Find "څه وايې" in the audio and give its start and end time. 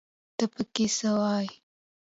0.97-1.51